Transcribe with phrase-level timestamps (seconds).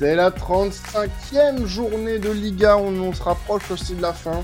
[0.00, 4.42] C'est la 35e journée de Liga, on, se rapproche aussi de la fin.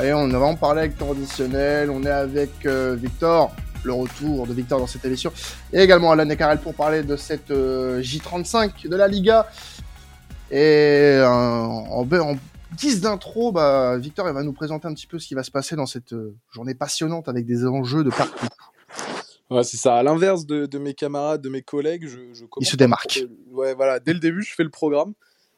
[0.00, 3.50] Et on va en parler avec traditionnel, on est avec euh, Victor,
[3.82, 5.32] le retour de Victor dans cette émission,
[5.72, 9.48] et également Alan et Karel pour parler de cette euh, J35 de la Liga.
[10.52, 10.60] Et
[11.18, 12.36] euh, en, en,
[12.76, 15.50] guise d'intro, bah, Victor il va nous présenter un petit peu ce qui va se
[15.50, 16.14] passer dans cette
[16.52, 18.46] journée passionnante avec des enjeux de partout.
[19.50, 19.96] Ouais, c'est ça.
[19.96, 23.24] À l'inverse de, de, mes camarades, de mes collègues, je, je Il se démarque.
[23.50, 24.00] Ouais, voilà.
[24.00, 25.14] Dès le début, je fais le programme.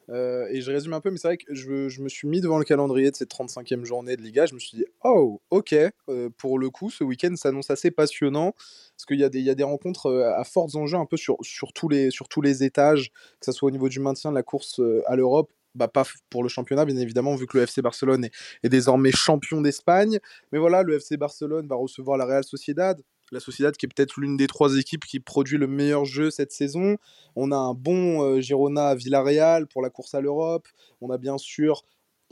[0.09, 2.39] Euh, et je résume un peu, mais c'est vrai que je, je, me suis mis
[2.39, 4.45] devant le calendrier de cette 35e journée de Liga.
[4.45, 5.75] Je me suis dit, oh, ok,
[6.09, 8.53] euh, pour le coup, ce week-end s'annonce assez passionnant.
[8.53, 11.17] Parce qu'il y, a des, y a des rencontres euh, à forts enjeux, un peu
[11.17, 14.31] sur, sur, tous les, sur tous les étages, que ce soit au niveau du maintien
[14.31, 15.51] de la course à l'Europe.
[15.75, 18.31] Bah, pas pour le championnat, bien évidemment, vu que le FC Barcelone est,
[18.63, 20.19] est désormais champion d'Espagne.
[20.51, 22.99] Mais voilà, le FC Barcelone va recevoir la Real Sociedad,
[23.31, 26.51] la Sociedad qui est peut-être l'une des trois équipes qui produit le meilleur jeu cette
[26.51, 26.97] saison.
[27.35, 30.67] On a un bon euh, Girona à Villarreal pour la course à l'Europe.
[31.01, 31.83] On a bien sûr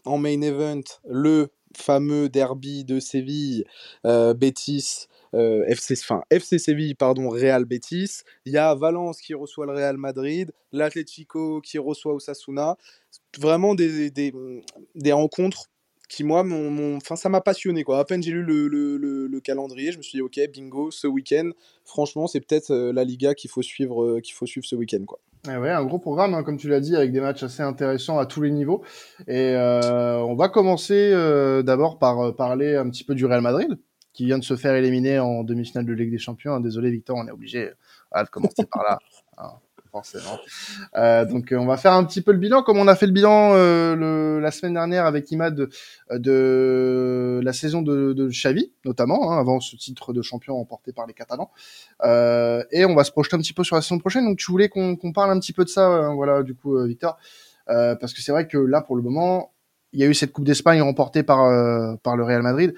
[0.05, 3.65] en main event le fameux derby de Séville,
[4.05, 5.95] euh, Betis, euh, FC,
[6.29, 8.21] FC Séville, pardon, Real Betis.
[8.45, 12.77] Il y a Valence qui reçoit le Real Madrid, l'Atlético qui reçoit Osasuna.
[13.37, 15.69] Vraiment des, des rencontres
[16.07, 19.39] qui moi mon, enfin ça m'a passionné quoi à peine j'ai lu le, le, le,
[19.39, 21.49] calendrier je me suis dit ok bingo ce week-end
[21.83, 25.03] franchement c'est peut-être euh, la Liga qu'il faut suivre euh, qu'il faut suivre ce week-end
[25.05, 27.61] quoi eh ouais, un gros programme, hein, comme tu l'as dit, avec des matchs assez
[27.61, 28.81] intéressants à tous les niveaux.
[29.27, 31.11] Et euh, on va commencer
[31.63, 33.77] d'abord par parler un petit peu du Real Madrid,
[34.11, 36.55] qui vient de se faire éliminer en demi-finale de Ligue des Champions.
[36.55, 37.69] Hein, désolé Victor, on est obligé
[38.15, 38.97] de commencer par là.
[39.37, 39.51] Hein
[40.95, 43.05] Euh, donc euh, on va faire un petit peu le bilan, comme on a fait
[43.05, 45.69] le bilan euh, la semaine dernière avec Imad
[46.11, 51.07] de, la saison de, de Xavi, notamment, hein, avant ce titre de champion emporté par
[51.07, 51.51] les Catalans.
[52.03, 54.25] Et on va se projeter un petit peu sur la saison prochaine.
[54.25, 57.17] Donc tu voulais qu'on parle un petit peu de ça, voilà, du coup, Victor,
[57.67, 59.53] parce que c'est vrai que là, pour le moment,
[59.93, 62.73] il y a eu cette Coupe d'Espagne remportée par le Real Madrid,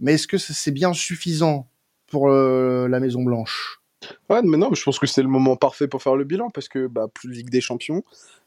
[0.00, 1.68] mais est-ce que c'est bien suffisant
[2.06, 3.81] pour la Maison Blanche?
[4.30, 6.68] Ouais, mais non, je pense que c'est le moment parfait pour faire le bilan parce
[6.68, 8.02] que bah, plus Ligue des Champions,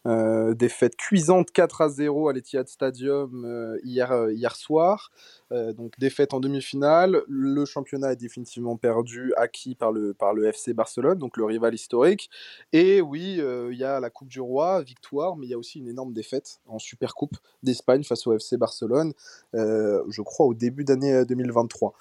[0.08, 5.12] euh, défaite cuisante 4 à 0 à l'Etihad Stadium euh, hier, euh, hier soir,
[5.52, 7.22] donc défaite en demi-finale.
[7.30, 11.74] Le championnat est définitivement perdu, acquis par le, par le FC Barcelone, donc le rival
[11.74, 12.30] historique.
[12.74, 13.40] Et oui,
[13.72, 16.12] il y a la Coupe du Roi, victoire, mais il y a aussi une énorme
[16.12, 19.14] défaite en Super Coupe d'Espagne face au FC Barcelone,
[19.54, 21.94] je crois au début d'année 2023.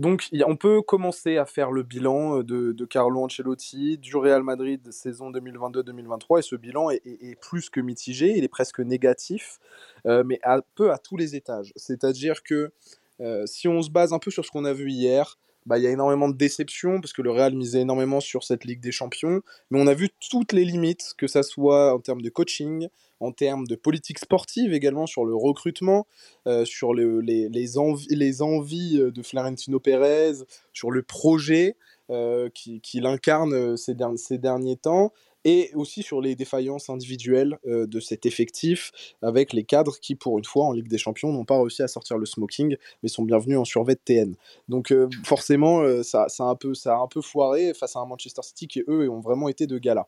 [0.00, 4.90] Donc on peut commencer à faire le bilan euh, de, Carlo Ancelotti, du Real Madrid
[4.90, 9.60] saison 2022-2023, et ce bilan est, plus que mitigé, il est presque négatif,
[10.06, 11.72] euh, mais un peu à tous les étages.
[11.76, 12.72] C'est-à-dire que
[13.20, 15.84] euh, si on se base un peu sur ce qu'on a vu hier, bah, il
[15.84, 18.92] y a énormément de déceptions parce que le Real misait énormément sur cette Ligue des
[18.92, 22.88] Champions, mais on a vu toutes les limites, que ça soit en termes de coaching,
[23.20, 26.06] en termes de politique sportive également, sur le recrutement,
[26.46, 31.76] euh, sur le, les, les, envies, les envies de Florentino Pérez, sur le projet
[32.10, 35.12] euh, qu'il qui incarne ces, ces derniers temps
[35.44, 40.38] et aussi sur les défaillances individuelles euh, de cet effectif avec les cadres qui, pour
[40.38, 43.24] une fois, en Ligue des Champions, n'ont pas réussi à sortir le smoking, mais sont
[43.24, 44.34] bienvenus en survêt TN.
[44.68, 47.96] Donc euh, forcément, euh, ça, ça, a un peu, ça a un peu foiré face
[47.96, 50.06] à un Manchester City qui, eux, ont vraiment été de gala.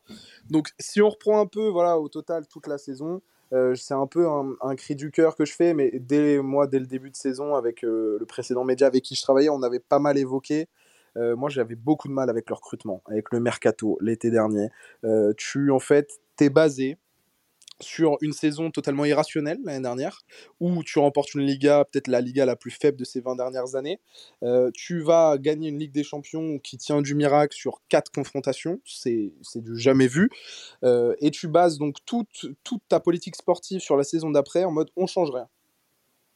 [0.48, 3.20] Donc si on reprend un peu, voilà, au total, toute la saison,
[3.74, 6.86] c'est un peu un, cri du cœur que je fais, mais dès moi, dès le
[6.86, 10.18] début de saison, avec le précédent média avec qui je travaillais, on avait pas mal
[10.18, 10.66] évoqué
[11.16, 14.68] euh, moi, j'avais beaucoup de mal avec le recrutement, avec le mercato l'été dernier.
[15.04, 16.98] Euh, tu, en fait, t'es basé
[17.80, 20.22] sur une saison totalement irrationnelle l'année dernière,
[20.60, 23.74] où tu remportes une Liga, peut-être la Liga la plus faible de ces 20 dernières
[23.74, 24.00] années.
[24.42, 28.80] Euh, tu vas gagner une Ligue des Champions qui tient du miracle sur quatre confrontations,
[28.86, 30.30] c'est du jamais vu.
[30.82, 34.88] et tu bases donc toute, toute ta politique sportive sur la saison d'après en mode
[34.96, 35.48] on change rien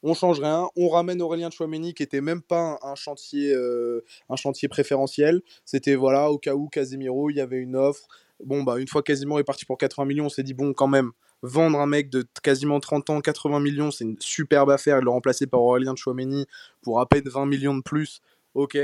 [0.03, 4.35] on change rien, on ramène Aurélien Chouameni qui était même pas un, chantier, euh, un
[4.35, 5.41] chantier préférentiel.
[5.65, 8.07] C'était voilà, au cas où Casemiro, il y avait une offre.
[8.43, 10.87] Bon, bah, une fois Casemiro est parti pour 80 millions, on s'est dit, bon, quand
[10.87, 11.11] même,
[11.43, 14.97] vendre un mec de quasiment 30 ans, 80 millions, c'est une superbe affaire.
[14.97, 16.45] Et le remplacer par Aurélien Chouameni
[16.81, 18.21] pour à peine 20 millions de plus,
[18.53, 18.77] ok,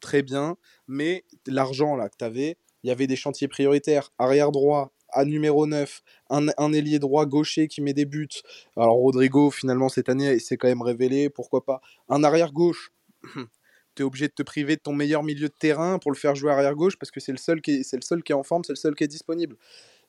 [0.00, 0.56] très bien.
[0.88, 4.12] Mais l'argent là que tu avais, il y avait des chantiers prioritaires.
[4.18, 8.28] Arrière droit, à numéro 9, un, un ailier droit gaucher qui met des buts.
[8.76, 11.80] Alors Rodrigo, finalement, cette année, il s'est quand même révélé, pourquoi pas.
[12.08, 12.92] Un arrière gauche,
[13.94, 16.34] tu es obligé de te priver de ton meilleur milieu de terrain pour le faire
[16.34, 18.94] jouer arrière gauche parce que c'est le, seul qui est, en forme, c'est le seul
[18.94, 19.56] qui est disponible.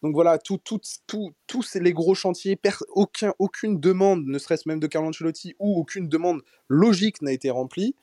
[0.03, 0.59] Donc voilà, tous
[1.75, 2.59] les gros chantiers,
[2.89, 7.49] aucun, aucune demande, ne serait-ce même de Carlo Ancelotti, ou aucune demande logique n'a été
[7.49, 7.95] remplie.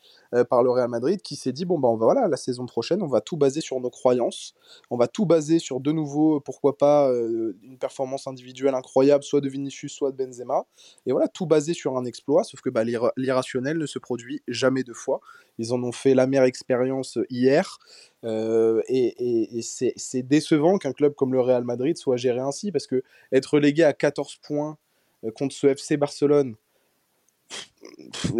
[0.48, 3.02] Par le Real Madrid qui s'est dit bon bah on va voilà la saison prochaine
[3.02, 4.54] on va tout baser sur nos croyances,
[4.90, 9.48] on va tout baser sur de nouveau pourquoi pas une performance individuelle incroyable soit de
[9.48, 10.64] Vinicius soit de Benzema
[11.06, 12.84] et voilà tout basé sur un exploit sauf que bah,
[13.16, 15.20] l'irrationnel ne se produit jamais deux fois.
[15.58, 17.78] Ils en ont fait la meilleure expérience hier.
[18.24, 23.02] Euh, et, c'est décevant qu'un club comme le Real Madrid soit géré ainsi, parce que
[23.32, 24.78] être relégué à 14 points
[25.24, 26.56] euh, contre ce FC Barcelone,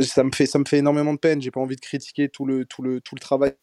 [0.00, 1.40] ça me fait, ça me fait énormément de peine.
[1.42, 3.54] J'ai pas envie de critiquer tout le, tout le, tout le travail.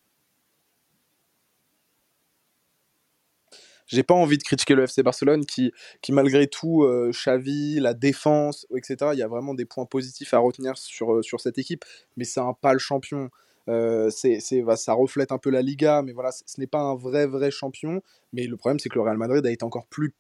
[3.88, 5.72] J'ai pas envie de critiquer le FC Barcelone qui,
[6.02, 9.12] qui malgré tout, euh, Xavi, la défense, etc.
[9.14, 11.84] Il y a vraiment des points positifs à retenir sur, sur cette équipe,
[12.16, 13.30] mais c'est un pas le champion.
[13.68, 17.26] Euh, c'est, ça reflète un peu la Liga, mais voilà, ce n'est pas un vrai,
[17.26, 18.02] vrai champion.
[18.32, 20.14] Mais le problème, c'est que le Real Madrid a été encore plus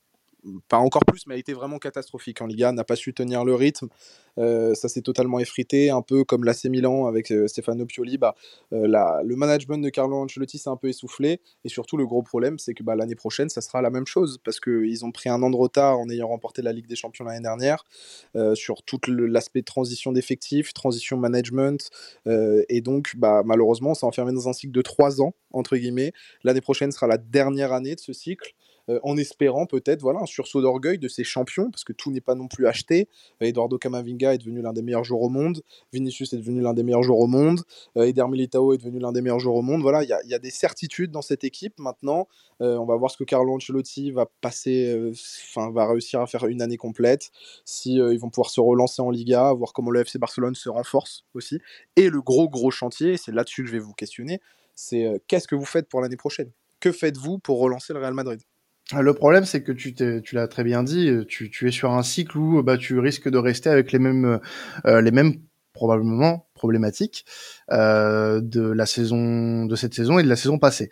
[0.67, 3.55] pas encore plus, mais a été vraiment catastrophique en Liga, n'a pas su tenir le
[3.55, 3.89] rythme.
[4.37, 8.17] Euh, ça s'est totalement effrité, un peu comme l'AC Milan avec euh, Stefano Pioli.
[8.17, 8.35] Bah,
[8.73, 8.87] euh,
[9.23, 11.41] le management de Carlo Ancelotti s'est un peu essoufflé.
[11.65, 14.39] Et surtout, le gros problème, c'est que bah, l'année prochaine, ça sera la même chose
[14.43, 17.25] parce qu'ils ont pris un an de retard en ayant remporté la Ligue des Champions
[17.25, 17.83] l'année dernière
[18.53, 21.89] sur tout l'aspect transition d'effectifs, transition management.
[22.25, 26.13] et donc, bah, malheureusement, on s'est enfermé dans un cycle de trois ans, entre guillemets.
[26.43, 28.53] L'année prochaine sera la dernière année de ce cycle.
[28.89, 32.21] Euh, en espérant peut-être voilà, un sursaut d'orgueil de ces champions, parce que tout n'est
[32.21, 33.07] pas non plus acheté.
[33.41, 35.61] Euh, Eduardo Camavinga est devenu l'un des meilleurs joueurs au monde,
[35.93, 37.61] Vinicius est devenu l'un des meilleurs joueurs au monde,
[37.97, 39.81] euh, Eder Militao est devenu l'un des meilleurs joueurs au monde.
[39.81, 41.73] Voilà, il y, a des certitudes dans cette équipe.
[41.79, 42.27] Maintenant,
[42.59, 45.11] on va voir ce que Carlo Ancelotti va passer,
[45.49, 47.31] enfin va réussir à faire une année complète,
[47.63, 51.25] si ils vont pouvoir se relancer en Liga, voir comment le FC Barcelone se renforce
[51.33, 51.59] aussi.
[51.95, 54.41] Et le gros gros chantier, c'est là-dessus que je vais vous questionner,
[54.75, 56.51] c'est qu'est-ce que vous faites pour l'année prochaine?
[56.79, 58.41] Que faites-vous pour relancer le Real Madrid?
[58.93, 59.93] Le problème, c'est que tu,
[60.33, 63.37] l'as très bien dit, tu, tu, es sur un cycle où bah, tu risques de
[63.37, 64.39] rester avec les mêmes,
[64.85, 65.35] euh, les mêmes
[65.79, 67.25] probablement problématiques
[67.71, 70.89] euh, de la saison, de cette saison et de la saison passée.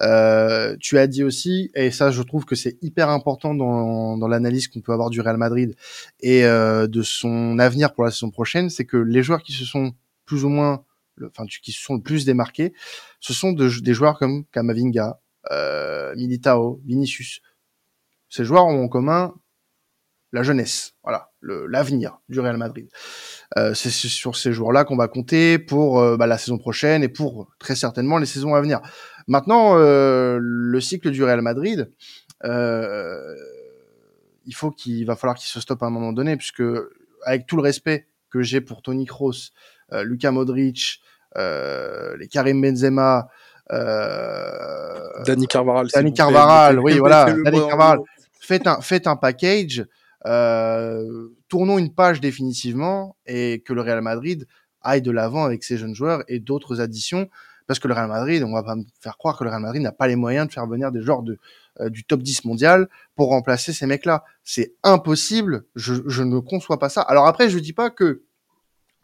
[0.00, 4.68] Euh, tu as dit aussi, et ça, je trouve que c'est hyper important dans, l'analyse
[4.68, 5.76] qu'on peut avoir du Real Madrid
[6.20, 9.66] et euh, de son avenir pour la saison prochaine, c'est que les joueurs qui se
[9.66, 9.92] sont
[10.24, 10.84] plus ou moins,
[11.22, 12.72] enfin, qui se sont le plus démarqués,
[13.20, 15.20] ce sont des joueurs comme Kamavinga,
[15.50, 17.40] euh, Militao, Vinicius.
[18.28, 19.34] Ces joueurs ont en commun
[20.32, 22.88] la jeunesse, voilà, l'avenir du Real Madrid.
[23.58, 27.08] Euh, c'est sur ces joueurs-là qu'on va compter pour euh, bah, la saison prochaine et
[27.08, 28.80] pour très certainement les saisons à venir.
[29.26, 31.90] Maintenant, le cycle du Real Madrid,
[32.44, 36.62] il faut qu'il va falloir qu'il se stoppe à un moment donné, puisque
[37.24, 39.50] avec tout le respect que j'ai pour Tony Kroos,
[39.92, 41.00] Luka Modric,
[41.36, 43.28] les Karim Benzema,
[43.72, 45.88] euh, Danny Carvaral.
[45.92, 47.32] Danny Carvaral, oui, voilà.
[47.32, 48.00] Danny Carvaral.
[48.40, 49.86] Faites un, faites un package,
[50.26, 54.46] euh, tournons une page définitivement et que le Real Madrid
[54.82, 57.28] aille de l'avant avec ses jeunes joueurs et d'autres additions.
[57.66, 59.80] Parce que le Real Madrid, on va pas me faire croire que le Real Madrid
[59.80, 61.38] n'a pas les moyens de faire venir des joueurs de,
[61.78, 64.24] euh, du top 10 mondial pour remplacer ces mecs-là.
[64.42, 65.62] C'est impossible.
[65.76, 67.02] Je, je ne conçois pas ça.
[67.02, 68.24] Alors après, je dis pas que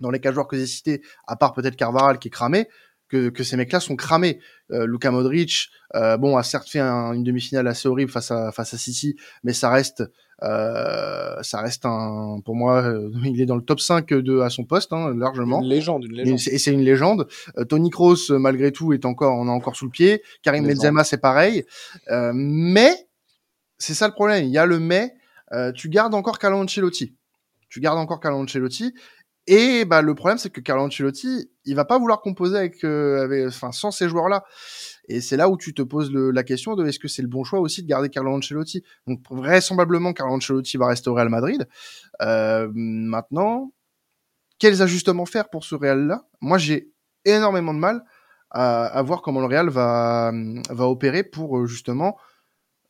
[0.00, 2.68] dans les quatre joueurs que j'ai cités, à part peut-être Carvaral qui est cramé,
[3.08, 4.40] que, que ces mecs-là sont cramés.
[4.70, 8.74] Euh, Luka Modric, euh, bon, a certes fait une demi-finale assez horrible face à face
[8.74, 10.02] à City, mais ça reste
[10.42, 14.50] euh, ça reste un pour moi euh, il est dans le top 5 de à
[14.50, 15.62] son poste hein, largement.
[15.62, 16.40] Une légende une légende.
[16.52, 17.26] Et c'est une légende.
[17.56, 20.22] Euh, Tony Kroos malgré tout est encore on a encore sous le pied.
[20.42, 21.64] Karim Benzema c'est pareil.
[22.34, 23.08] Mais
[23.78, 24.44] c'est ça le problème.
[24.44, 25.14] Il y a le mais.
[25.74, 27.14] Tu gardes encore Carlo Ancelotti.
[27.68, 28.92] Tu gardes encore Carlo Ancelotti
[29.46, 33.22] et bah le problème c'est que Carlo Ancelotti, il va pas vouloir composer avec, euh,
[33.22, 34.44] avec enfin sans ces joueurs-là.
[35.08, 37.28] Et c'est là où tu te poses le, la question de est-ce que c'est le
[37.28, 38.82] bon choix aussi de garder Carlo Ancelotti?
[39.06, 41.68] Donc vraisemblablement Carlo Ancelotti va rester au Real Madrid.
[42.22, 43.72] Euh, maintenant,
[44.58, 46.26] quels ajustements faire pour ce Real-là?
[46.40, 46.92] Moi j'ai
[47.24, 48.02] énormément de mal
[48.50, 50.32] à, à, voir comment le Real va
[50.70, 52.16] va opérer pour euh, justement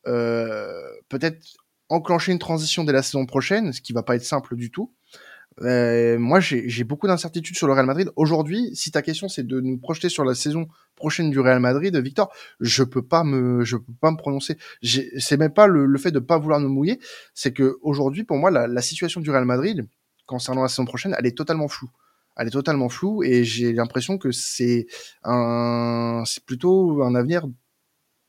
[0.06, 1.42] euh, peut-être
[1.88, 4.92] enclencher une transition dès la saison prochaine, ce qui va pas être simple du tout.
[5.62, 8.10] Euh, moi, j'ai beaucoup d'incertitudes sur le Real Madrid.
[8.16, 11.96] Aujourd'hui, si ta question c'est de nous projeter sur la saison prochaine du Real Madrid,
[11.96, 14.58] Victor, je peux pas me, je peux pas me prononcer.
[14.82, 17.00] C'est même pas le, le, fait de pas vouloir nous mouiller,
[17.34, 19.86] c'est que aujourd'hui, pour moi, la, la, situation du Real Madrid
[20.26, 21.90] concernant la saison prochaine, elle est totalement floue.
[22.36, 24.86] Elle est totalement floue et j'ai l'impression que c'est
[25.24, 27.46] un, c'est plutôt un avenir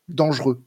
[0.08, 0.64] dangereux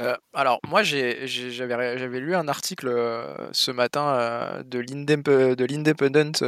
[0.00, 6.42] Euh, alors, moi, j'avais lu un article euh, ce matin euh, de l'Independent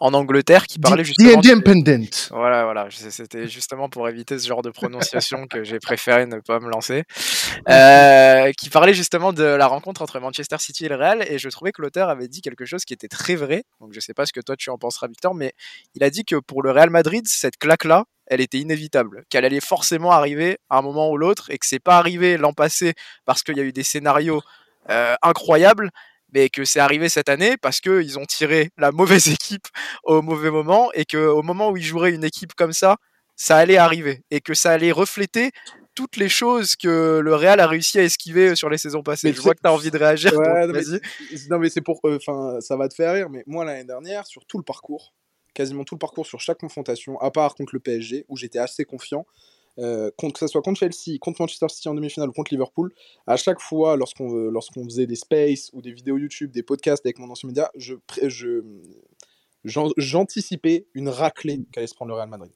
[0.00, 1.40] en Angleterre qui parlait justement.
[1.40, 2.28] The Independent.
[2.30, 2.88] Voilà, voilà.
[2.90, 7.04] C'était justement pour éviter ce genre de prononciation que j'ai préféré ne pas me lancer.
[8.56, 11.24] qui parlait justement de la rencontre entre Manchester City et le Real.
[11.28, 13.64] Et je trouvais que l'auteur avait dit quelque chose qui était très vrai.
[13.80, 15.52] Donc, je sais pas ce que toi tu en penseras, Victor, mais
[15.94, 19.60] il a dit que pour le Real Madrid, cette claque-là, elle était inévitable, qu'elle allait
[19.60, 22.94] forcément arriver à un moment ou l'autre et que c'est pas arrivé l'an passé
[23.26, 24.40] parce qu'il y a eu des scénarios
[24.88, 25.90] euh, incroyables,
[26.32, 29.66] mais que c'est arrivé cette année parce qu'ils ont tiré la mauvaise équipe
[30.04, 32.96] au mauvais moment et qu'au moment où ils joueraient une équipe comme ça,
[33.34, 35.50] ça allait arriver et que ça allait refléter
[35.96, 39.32] toutes les choses que le Real a réussi à esquiver sur les saisons passées.
[39.32, 40.32] je vois que tu as envie de réagir.
[41.50, 42.00] non, mais, c'est pour.
[42.04, 45.12] Euh, enfin, ça va te faire rire, mais moi, l'année dernière, sur tout le parcours,
[45.54, 48.84] quasiment tout le parcours sur chaque confrontation, à part contre le PSG, où j'étais assez
[48.84, 49.26] confiant.
[49.78, 52.92] Euh, contre, que ce soit contre Chelsea, contre Manchester City en demi-finale ou contre Liverpool,
[53.26, 57.30] à chaque fois, lorsqu'on faisait des spaces ou des vidéos YouTube, des podcasts avec mon
[57.30, 57.94] ancien média, je,
[58.26, 58.62] je,
[59.64, 62.52] j'anticipais une raclée qu'allait se prendre le Real Madrid.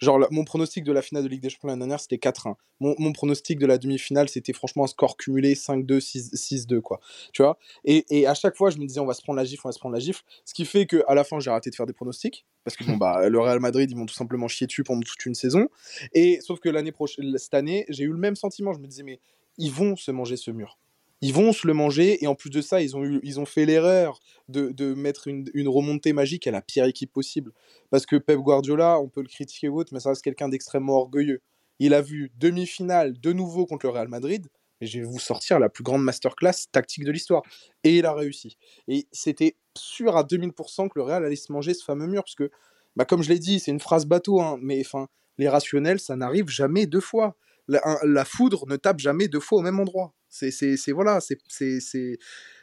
[0.00, 2.54] Genre, mon pronostic de la finale de Ligue des Champions l'année dernière, c'était 4-1.
[2.80, 7.00] Mon, mon, pronostic de la demi-finale, c'était franchement un score cumulé 5-2, 6-2, quoi.
[7.32, 7.58] Tu vois?
[7.84, 9.68] Et, et, à chaque fois, je me disais, on va se prendre la gifle, on
[9.68, 10.22] va se prendre la gifle.
[10.46, 12.46] Ce qui fait qu'à la fin, j'ai arrêté de faire des pronostics.
[12.64, 15.26] Parce que bon, bah, le Real Madrid, ils m'ont tout simplement chié dessus pendant toute
[15.26, 15.68] une saison.
[16.14, 18.72] Et sauf que l'année prochaine, cette année, j'ai eu le même sentiment.
[18.72, 19.20] Je me disais, mais
[19.58, 20.78] ils vont se manger ce mur
[21.22, 23.66] ils vont se le manger et en plus de ça, ils ont, ils ont fait
[23.66, 27.52] l'erreur de, de, mettre une, une, remontée magique à la pire équipe possible.
[27.90, 30.96] Parce que Pep Guardiola, on peut le critiquer ou autre, mais ça reste quelqu'un d'extrêmement
[30.96, 31.42] orgueilleux.
[31.78, 34.46] Il a vu demi-finale de nouveau contre le Real Madrid,
[34.80, 37.42] et je vais vous sortir la plus grande masterclass tactique de l'histoire.
[37.84, 38.56] Et il a réussi.
[38.88, 42.34] Et c'était sûr à 2000% que le Real allait se manger ce fameux mur, parce
[42.34, 42.50] que,
[42.96, 46.16] bah, comme je l'ai dit, c'est une phrase bateau, hein, mais enfin, les rationnels, ça
[46.16, 47.36] n'arrive jamais deux fois.
[47.68, 50.12] La foudre ne tape jamais deux fois au même endroit.
[50.30, 52.18] C'est, c'est, voilà, c'est, c'est,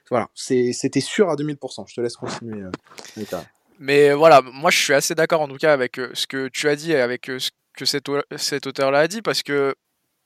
[0.10, 1.86] voilà, c'était sûr à 2000%.
[1.88, 2.64] Je te laisse continuer.
[2.64, 2.72] Euh,
[3.80, 6.70] Mais voilà, moi je suis assez d'accord en tout cas avec euh, ce que tu
[6.70, 8.08] as dit et avec euh, ce que cet,
[8.38, 9.76] cet auteur-là a dit parce que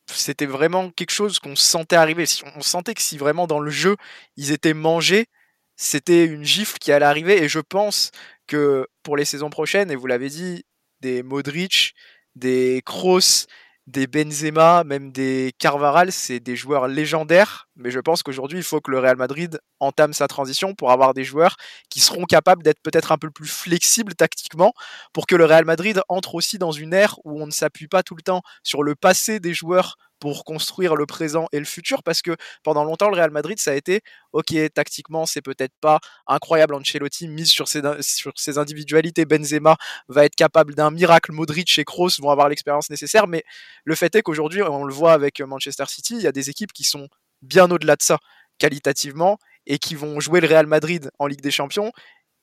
[0.07, 2.25] c'était vraiment quelque chose qu'on sentait arriver.
[2.55, 3.97] On sentait que si vraiment dans le jeu
[4.37, 5.27] ils étaient mangés,
[5.75, 7.43] c'était une gifle qui allait arriver.
[7.43, 8.11] Et je pense
[8.47, 10.63] que pour les saisons prochaines, et vous l'avez dit,
[10.99, 11.95] des Modric,
[12.35, 13.47] des Kroos,
[13.87, 18.79] des Benzema, même des Carvaral, c'est des joueurs légendaires, mais je pense qu'aujourd'hui, il faut
[18.79, 21.55] que le Real Madrid entame sa transition pour avoir des joueurs
[21.89, 24.73] qui seront capables d'être peut-être un peu plus flexibles tactiquement,
[25.13, 28.03] pour que le Real Madrid entre aussi dans une ère où on ne s'appuie pas
[28.03, 32.03] tout le temps sur le passé des joueurs pour construire le présent et le futur
[32.03, 34.01] parce que pendant longtemps le Real Madrid ça a été
[34.31, 39.75] ok tactiquement c'est peut-être pas incroyable Ancelotti mise sur ses, sur ses individualités Benzema
[40.07, 43.43] va être capable d'un miracle Modric et Kroos vont avoir l'expérience nécessaire mais
[43.83, 46.71] le fait est qu'aujourd'hui on le voit avec Manchester City il y a des équipes
[46.71, 47.07] qui sont
[47.41, 48.19] bien au-delà de ça
[48.59, 51.91] qualitativement et qui vont jouer le Real Madrid en Ligue des Champions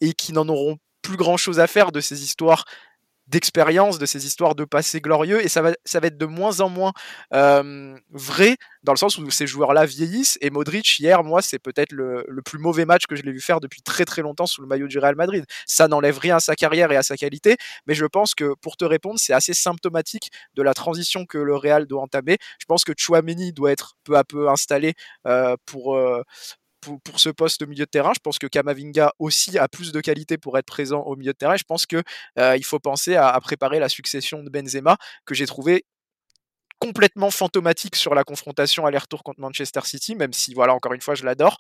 [0.01, 2.65] et qui n'en auront plus grand chose à faire de ces histoires
[3.29, 6.61] d'expérience, de ces histoires de passé glorieux, et ça va, ça va être de moins
[6.61, 6.93] en moins
[8.11, 12.25] vrai, dans le sens où ces joueurs-là vieillissent, et Modric, hier, moi, c'est peut-être le,
[12.29, 14.67] le, plus mauvais match que je l'ai vu faire depuis très très longtemps sous le
[14.67, 15.45] maillot du Real Madrid.
[15.67, 17.57] Ça n'enlève rien à sa carrière et à sa qualité,
[17.87, 21.57] mais je pense que, pour te répondre, c'est assez symptomatique de la transition que le
[21.57, 22.39] Real doit entamer.
[22.59, 24.95] Je pense que Chouameni doit être peu à peu installé
[25.67, 25.99] pour,
[27.05, 28.13] pour, ce poste au milieu de terrain.
[28.15, 31.39] Je pense que Kamavinga aussi a plus de qualité pour être présent au milieu de
[31.39, 31.57] terrain.
[31.57, 32.03] je pense qu'il
[32.39, 35.85] euh, il faut penser à, préparer la succession de Benzema, que j'ai trouvé
[36.79, 41.15] complètement fantomatique sur la confrontation aller-retour contre Manchester City, même si, voilà, encore une fois,
[41.15, 41.59] je l'adore.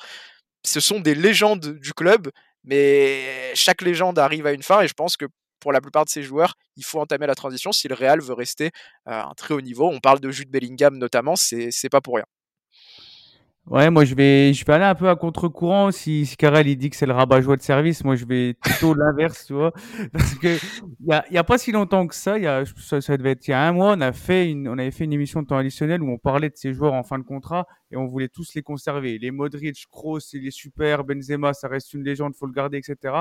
[0.65, 2.31] Ce sont des légendes du club,
[2.65, 5.27] mais chaque légende arrive à une fin, et je pense que
[5.61, 8.35] pour la plupart de ces joueurs, il faut entamer la transition si le Real veut
[8.35, 8.71] rester
[9.07, 9.89] à un très haut niveau.
[9.89, 12.27] On parle de Jude Bellingham notamment, c'est pas pour rien.
[13.71, 15.91] Ouais, moi je vais, je vais aller un peu à contre-courant.
[15.91, 18.95] Si, si Karel il dit que c'est le rabat-joie de service, moi je vais plutôt
[18.95, 19.73] l'inverse, tu vois.
[20.11, 20.57] Parce que
[21.01, 23.17] il y a, y a, pas si longtemps que ça, il y a, ça, ça,
[23.19, 25.13] devait être il y a un mois, on a fait une, on avait fait une
[25.13, 27.99] émission de temps additionnel où on parlait de ces joueurs en fin de contrat et
[27.99, 29.19] on voulait tous les conserver.
[29.19, 33.15] Les Modric, Kroos, il est super, Benzema, ça reste une légende, faut le garder, etc.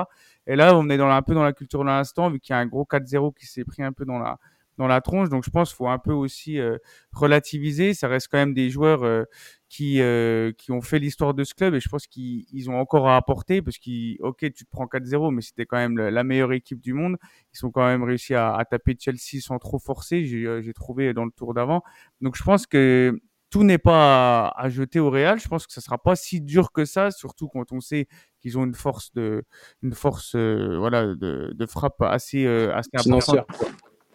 [0.46, 2.56] Et là, on est dans un peu dans la culture de l'instant, vu qu'il y
[2.56, 4.38] a un gros 4-0 qui s'est pris un peu dans la
[4.78, 5.28] dans la tronche.
[5.28, 6.78] Donc je pense qu'il faut un peu aussi euh,
[7.12, 7.92] relativiser.
[7.92, 9.24] Ça reste quand même des joueurs euh,
[9.68, 13.06] qui euh, qui ont fait l'histoire de ce club et je pense qu'ils ont encore
[13.08, 16.52] à apporter parce qu'ils ok tu te prends 4-0 mais c'était quand même la meilleure
[16.52, 17.16] équipe du monde.
[17.52, 20.24] Ils sont quand même réussi à, à taper Chelsea sans trop forcer.
[20.24, 21.82] J'ai trouvé dans le tour d'avant.
[22.22, 23.20] Donc je pense que
[23.50, 25.40] tout n'est pas à, jeter au Real.
[25.40, 28.06] Je pense que ça sera pas si dur que ça, surtout quand on sait
[28.40, 29.42] qu'ils ont une force de,
[29.82, 33.46] une force, voilà, de, de frappe assez, assez importante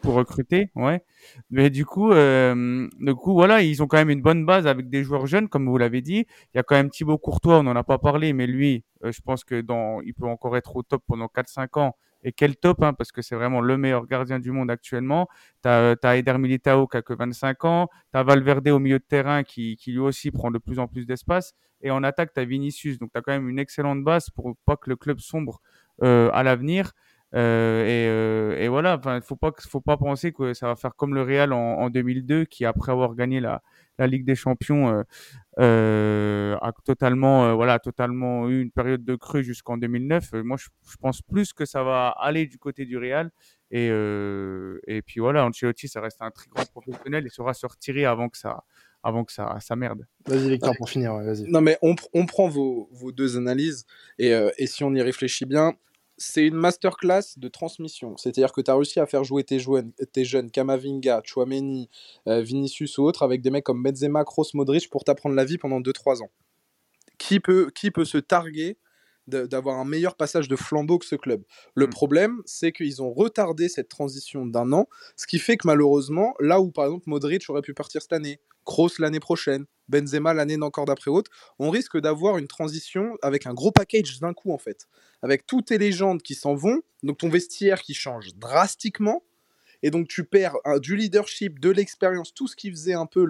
[0.04, 1.02] pour recruter, ouais.
[1.50, 4.90] Mais du coup, euh, du coup, voilà, ils ont quand même une bonne base avec
[4.90, 6.28] des joueurs jeunes, comme vous l'avez dit.
[6.54, 9.12] Il y a quand même Thibaut Courtois, on n'en a pas parlé, mais lui, euh,
[9.12, 11.96] je pense que dans, il peut encore être au top pendant 4-5 ans.
[12.26, 15.28] Et quel top, hein, parce que c'est vraiment le meilleur gardien du monde actuellement.
[15.62, 17.88] Tu as, as, Eder Militao qui a que 25 ans.
[18.14, 20.88] Tu as Valverde au milieu de terrain qui, qui lui aussi prend de plus en
[20.88, 21.54] plus d'espace.
[21.82, 22.98] Et en attaque, tu as Vinicius.
[22.98, 25.60] Donc tu as quand même une excellente base pour pas que le club sombre
[26.02, 26.94] euh, à l'avenir.
[27.36, 30.96] Euh, et, euh, et, voilà, enfin, faut pas, faut pas penser que ça va faire
[30.96, 33.62] comme le Real en, en 2002, qui après avoir gagné la,
[33.98, 35.04] la Ligue des Champions euh,
[35.60, 40.34] euh a totalement, euh, voilà, totalement eu une période de creux jusqu'en 2009.
[40.44, 43.32] moi, je, je, pense plus que ça va aller du côté du Real.
[43.72, 48.06] Et, et puis voilà, Ancelotti, ça reste un très grand professionnel et saura se retirer
[48.06, 48.64] avant que ça,
[49.04, 50.08] avant que ça, ça merde.
[50.26, 51.14] Vas-y Victor pour finir.
[51.14, 53.86] Ouais, non mais on, on prend vos, vos, deux analyses
[54.18, 55.74] et, euh, et, si on y réfléchit bien,
[56.26, 58.16] c'est une masterclass de transmission.
[58.18, 61.90] C'est-à-dire que tu as réussi à faire jouer tes jeunes, tes jeunes Kamavinga, Chouameni,
[62.28, 65.58] euh, Vinicius ou autres avec des mecs comme Benzema, Kroos, Modric pour t'apprendre la vie
[65.58, 66.32] pendant 2-3 ans.
[67.18, 68.78] Qui peut, qui peut se targuer
[69.28, 71.44] d'avoir un meilleur passage de flambeau que ce club.
[71.76, 71.90] Le mmh.
[71.90, 76.60] problème, c'est qu'ils ont retardé cette transition d'un an, ce qui fait que malheureusement, là
[76.60, 80.86] où par exemple Modric aurait pu partir cette année, Kroos l'année prochaine, Benzema l'année encore
[80.86, 81.28] d'après haute,
[81.60, 84.88] on risque d'avoir une transition avec un gros package d'un coup en fait.
[85.22, 89.24] Avec toutes tes légendes qui s'en vont, donc ton vestiaire qui change drastiquement,
[89.84, 93.28] et donc tu perds du leadership, de l'expérience, tout ce qui faisait un peu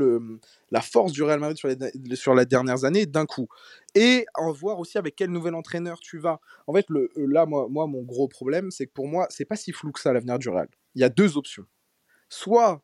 [0.72, 3.48] la force du Real Madrid sur les, sur les dernières années d'un coup.
[3.96, 6.40] Et en voir aussi avec quel nouvel entraîneur tu vas.
[6.68, 9.56] En fait, le, là, moi, moi, mon gros problème, c'est que pour moi, c'est pas
[9.56, 10.70] si flou que ça l'avenir du Real.
[10.94, 11.66] Il y a deux options.
[12.30, 12.84] Soit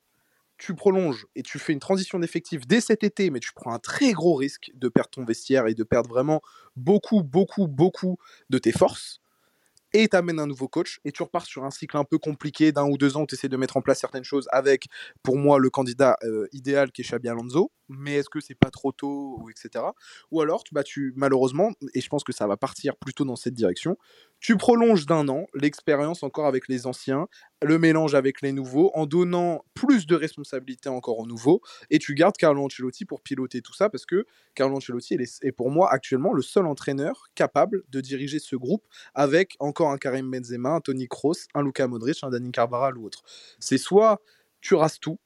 [0.57, 3.79] tu prolonges et tu fais une transition d'effectif dès cet été, mais tu prends un
[3.79, 6.41] très gros risque de perdre ton vestiaire et de perdre vraiment
[6.75, 8.17] beaucoup, beaucoup, beaucoup
[8.49, 9.21] de tes forces
[9.93, 12.71] et tu amènes un nouveau coach et tu repars sur un cycle un peu compliqué
[12.71, 14.87] d'un ou deux ans où tu essaies de mettre en place certaines choses avec,
[15.23, 17.71] pour moi, le candidat euh, idéal qui est Xabi Alonso.
[17.89, 19.83] Mais est-ce que c'est pas trop tôt, ou etc.
[20.31, 23.53] Ou alors, bah, tu, malheureusement, et je pense que ça va partir plutôt dans cette
[23.53, 23.97] direction,
[24.39, 27.27] tu prolonges d'un an l'expérience encore avec les anciens,
[27.61, 32.13] le mélange avec les nouveaux, en donnant plus de responsabilités encore aux nouveaux, et tu
[32.13, 36.33] gardes Carlo Ancelotti pour piloter tout ça, parce que Carlo Ancelotti est, pour moi actuellement
[36.33, 41.07] le seul entraîneur capable de diriger ce groupe avec encore un Karim Benzema, un Tony
[41.07, 43.23] Kroos, un Luka Modric, un Dani Carvajal ou autre.
[43.59, 44.21] C'est soit
[44.61, 45.19] tu rases tout,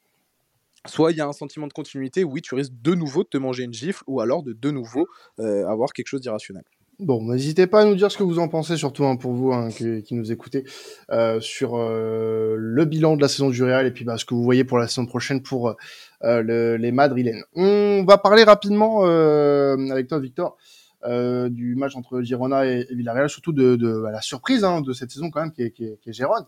[0.88, 3.38] soit il y a un sentiment de continuité, oui, tu risques de nouveau de te
[3.38, 5.08] manger une gifle, ou alors de de nouveau
[5.40, 6.64] euh, avoir quelque chose d'irrationnel.
[7.00, 9.52] Bon, n'hésitez pas à nous dire ce que vous en pensez, surtout hein, pour vous
[9.52, 10.64] hein, qui, nous écoutez,
[11.10, 14.36] euh, sur euh, le bilan de la saison du Real et puis bah, ce que
[14.36, 15.76] vous voyez pour la saison prochaine pour
[16.22, 17.44] le, les Madrilènes.
[17.56, 20.58] On va parler rapidement avec toi, Victor,
[21.04, 25.10] du match entre Girona et, Villarreal, surtout de, de bah, la surprise hein, de cette
[25.10, 26.46] saison quand même, qui est, qui est, qui est Gérone,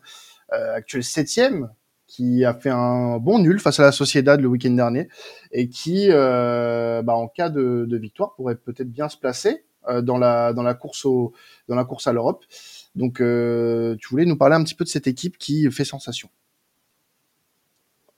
[0.49, 1.69] actuel septième,
[2.07, 5.09] qui a fait un bon nul face à la Sociedad le week-end dernier
[5.51, 10.51] et qui, bah, en cas de, victoire, pourrait peut-être bien se placer euh, dans la
[10.53, 11.33] dans la course au
[11.67, 12.43] dans la course à l'Europe.
[12.95, 16.29] Donc euh, tu voulais nous parler un petit peu de cette équipe qui fait sensation.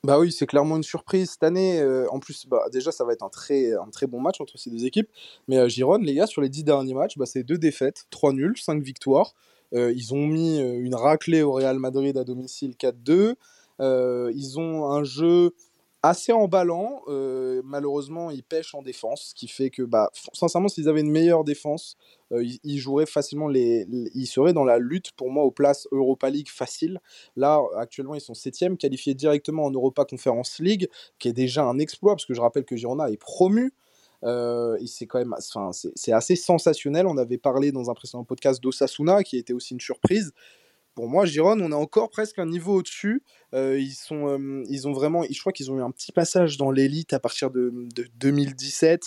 [0.03, 1.81] Bah oui, c'est clairement une surprise cette année.
[1.81, 4.57] Euh, en plus, bah, déjà, ça va être un très, un très bon match entre
[4.57, 5.09] ces deux équipes.
[5.47, 8.31] Mais euh, Giron, les gars, sur les dix derniers matchs, bah, c'est deux défaites, trois
[8.31, 9.33] nuls, cinq victoires.
[9.73, 13.35] Euh, ils ont mis une raclée au Real Madrid à domicile 4-2.
[13.79, 15.53] Ils ont un jeu
[16.03, 17.01] assez emballant.
[17.07, 21.11] Euh, malheureusement, ils pêchent en défense, ce qui fait que, bah, sincèrement, s'ils avaient une
[21.11, 21.97] meilleure défense,
[22.31, 26.29] euh, ils, joueraient facilement les, Ils seraient dans la lutte pour moi aux places Europa
[26.29, 26.99] League facile.
[27.35, 31.79] Là, actuellement, ils sont 7 qualifiés directement en Europa Conference League, qui est déjà un
[31.79, 33.73] exploit, parce que je rappelle que Girona est promu.
[34.23, 37.05] Euh, c'est quand même, enfin, c'est assez sensationnel.
[37.05, 40.33] On avait parlé dans un précédent podcast d'Osasuna, qui était aussi une surprise
[40.97, 43.21] pour moi, Giron, on est encore presque un niveau au-dessus.
[43.53, 46.57] Euh, ils, sont, euh, ils ont vraiment, je crois qu'ils ont eu un petit passage
[46.57, 49.03] dans l'élite à partir de, de 2017.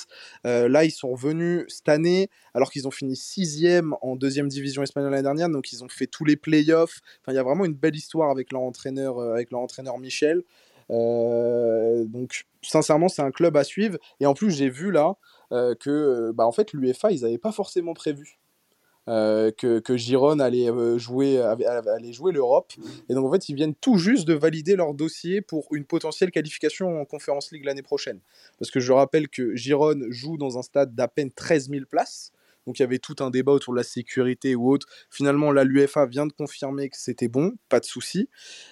[0.47, 4.85] Euh, là, ils sont revenus cette année, alors qu'ils ont fini sixième en deuxième division
[4.85, 5.49] espagnole l'année dernière.
[5.49, 7.01] Donc, ils ont fait tous les playoffs.
[7.23, 10.45] Enfin, il y a vraiment une belle histoire avec leur entraîneur, avec leur entraîneur Michel.
[10.91, 13.99] Donc, sincèrement, c'est un club à suivre.
[14.21, 15.15] Et en plus, j'ai vu là
[15.51, 18.40] que, bah, en fait, l'UEFA, ils n'avaient pas forcément prévu
[19.11, 22.73] euh, que, que euh, jouer, allait jouer l'Europe.
[23.09, 26.31] Et donc en fait, ils viennent tout juste de valider leur dossier pour une potentielle
[26.31, 28.21] qualification en Conference League l'année prochaine.
[28.61, 32.33] Parce que je rappelle que Giron joue dans un stade d'à peine 13 000 places.
[32.71, 34.87] Donc il y avait tout un débat autour de la sécurité ou autre.
[35.11, 38.29] Finalement, là, l'UFA vient de confirmer que c'était bon, pas de souci.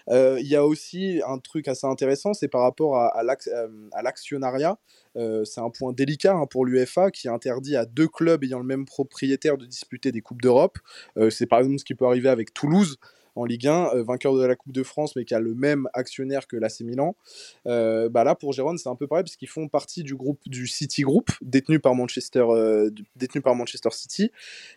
[0.08, 4.78] Euh, il y a aussi un truc assez intéressant, c'est par rapport à, à l'actionnariat.
[5.16, 8.64] Euh, c'est un point délicat hein, pour l'UFA qui interdit à deux clubs ayant le
[8.64, 10.78] même propriétaire de disputer des Coupes d'Europe.
[11.16, 12.98] Euh, c'est par exemple ce qui peut arriver avec Toulouse
[13.38, 16.46] en Ligue 1, vainqueur de la Coupe de France, mais qui a le même actionnaire
[16.46, 17.16] que l'AC Milan.
[17.64, 20.66] bah là, pour Gérone, c'est un peu pareil, parce qu'ils font partie du groupe du
[20.66, 22.44] City Group, détenu par Manchester,
[23.16, 24.30] détenu par Manchester City,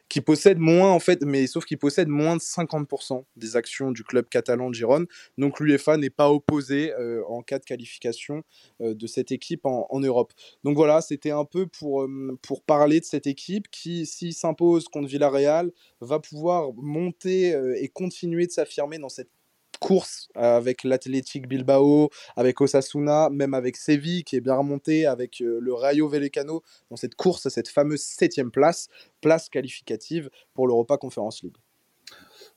[0.10, 4.04] qui possède moins, en fait, mais sauf qu'il possède moins de 50% des actions du
[4.04, 5.08] club catalan de Gérone.
[5.38, 6.94] Donc l'UEFA n'est pas opposé
[7.28, 8.44] en cas de qualification
[8.80, 10.34] de cette équipe en, en Europe.
[10.64, 12.08] Donc voilà, c'était un peu pour,
[12.42, 18.46] pour parler de cette équipe qui, s'il s'impose contre Villarreal, va pouvoir monter et continuer
[18.48, 19.32] de s'affirmer dans cette
[19.80, 25.74] course avec l'Athletic Bilbao, avec Osasuna, même avec Séville qui est bien remonté, avec le
[25.74, 28.88] Rayo Vallecano dans cette course à cette fameuse septième place,
[29.22, 31.58] place qualificative pour l'Europa Conference League.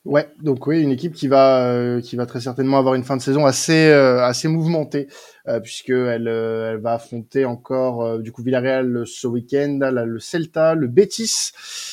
[0.05, 3.17] Ouais, donc oui, une équipe qui va euh, qui va très certainement avoir une fin
[3.17, 5.09] de saison assez euh, assez mouvementée
[5.49, 10.89] euh, puisque elle elle va affronter encore du coup Villarreal ce week-end, le Celta, le
[10.89, 11.53] Betis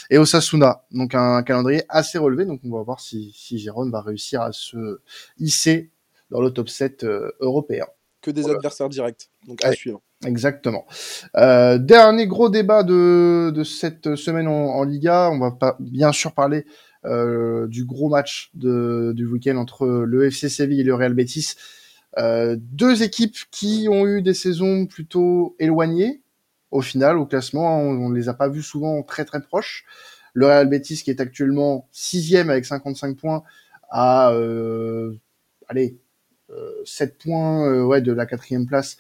[0.10, 0.84] et Osasuna.
[0.92, 2.44] Donc un, calendrier assez relevé.
[2.44, 5.00] Donc on va voir si si Jérôme va réussir à se
[5.40, 5.90] hisser
[6.32, 7.06] dans le top 7
[7.40, 7.86] européen.
[8.22, 10.02] Que des adversaires directs, donc à suivre.
[10.26, 10.86] Exactement.
[11.36, 15.32] Euh, dernier gros débat de, de cette semaine en, en Liga.
[15.32, 20.26] On va pas bien sûr parler euh, du gros match de, du week-end entre le
[20.26, 21.56] FC Séville et le Real Betis.
[22.18, 26.22] Euh, deux équipes qui ont eu des saisons plutôt éloignées
[26.70, 27.80] au final au classement.
[27.80, 29.86] On, ne les a pas vus souvent très très proches.
[30.34, 33.44] Le Real Betis qui est actuellement sixième avec 55 points
[33.90, 35.14] à euh,
[35.68, 35.98] allez
[36.50, 38.98] euh, 7 points euh, ouais de la quatrième place.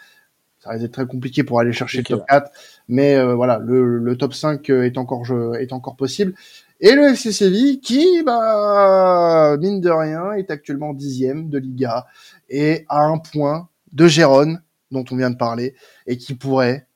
[0.59, 2.51] Ça risque d'être très compliqué pour aller chercher le top 4,
[2.87, 5.25] mais euh, voilà, le, le, top 5 est encore
[5.59, 6.35] est encore possible.
[6.83, 12.07] Et le FC Séville, qui, bah, mine de rien, est actuellement dixième de Liga
[12.49, 15.75] et à un point de Gérone, dont on vient de parler,
[16.07, 16.87] et qui pourrait,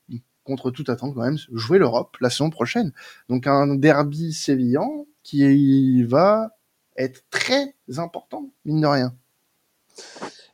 [0.43, 2.93] contre toute attente quand même, jouer l'Europe la saison prochaine.
[3.29, 6.49] Donc un derby sévillan qui va
[6.97, 9.15] être très important, mine de rien.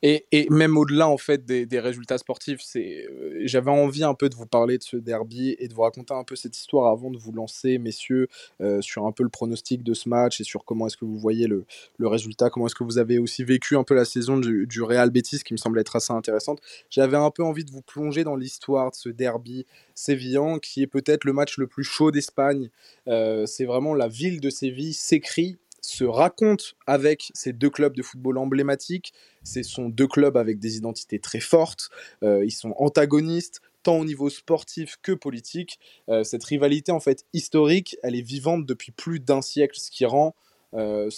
[0.03, 4.35] Et, même au-delà en fait des, résultats sportifs, c'est, euh, j'avais envie un peu de
[4.35, 7.17] vous parler de ce derby et de vous raconter un peu cette histoire avant de
[7.17, 8.27] vous lancer, messieurs,
[8.61, 11.17] euh, sur un peu le pronostic de ce match et sur comment est-ce que vous
[11.17, 11.65] voyez le,
[11.97, 14.81] le résultat, comment est-ce que vous avez aussi vécu un peu la saison du, du
[14.81, 16.61] Real Betis, qui me semble être assez intéressante.
[16.89, 20.87] J'avais un peu envie de vous plonger dans l'histoire de ce derby sévillan, qui est
[20.87, 22.69] peut-être le match le plus chaud d'Espagne.
[23.07, 28.03] Euh, c'est vraiment la ville de Séville s'écrit se raconte avec ces deux clubs de
[28.03, 29.13] football emblématiques.
[29.43, 31.89] Ce sont deux clubs avec des identités très fortes.
[32.23, 35.79] Euh, ils sont antagonistes tant au niveau sportif que politique.
[36.09, 40.05] Euh, cette rivalité en fait historique, elle est vivante depuis plus d'un siècle, ce qui
[40.05, 40.35] rend
[40.73, 41.09] euh,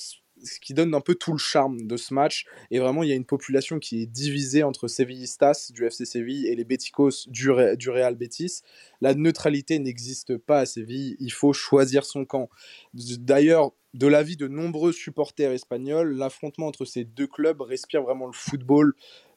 [0.44, 2.46] ce qui donne un peu tout le charme de ce match.
[2.72, 6.48] Et vraiment, il y a une population qui est divisée entre Sevillistas du FC Séville
[6.48, 8.62] et les Beticos du, du Real Betis.
[9.02, 12.50] La neutralité n'existe pas à Séville, il faut choisir son camp.
[12.94, 18.34] D'ailleurs, de l'avis de nombreux supporters espagnols, l'affrontement entre ces deux clubs respire vraiment le
[18.34, 18.94] football,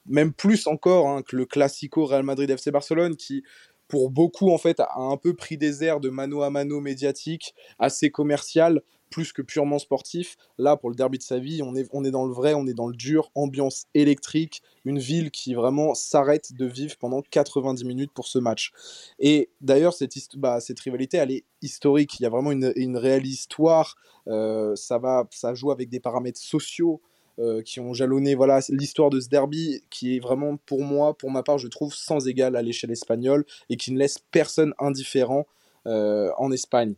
[0.07, 3.43] même plus encore hein, que le Classico Real Madrid FC Barcelone qui
[3.89, 7.55] pour beaucoup en fait a un peu pris des airs de mano à mano médiatique,
[7.79, 10.37] assez commercial, plus que purement sportif.
[10.59, 12.67] Là, pour le derby de sa vie, on est, on est dans le vrai, on
[12.67, 17.85] est dans le dur, ambiance électrique, une ville qui vraiment s'arrête de vivre pendant 90
[17.85, 18.73] minutes pour ce match.
[19.19, 22.19] Et d'ailleurs, cette, bah, cette rivalité, elle est historique.
[22.21, 23.97] Il y a vraiment une, une réelle histoire.
[24.29, 27.01] Euh, ça, va, ça joue avec des paramètres sociaux.
[27.39, 31.31] Euh, qui ont jalonné voilà l'histoire de ce derby qui est vraiment pour moi pour
[31.31, 35.47] ma part je trouve sans égal à l'échelle espagnole et qui ne laisse personne indifférent
[35.87, 36.95] euh, en Espagne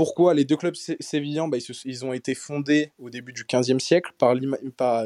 [0.00, 4.12] pourquoi les deux clubs sévillans bah, ils, ont été fondés au début du XVe siècle
[4.16, 4.34] par,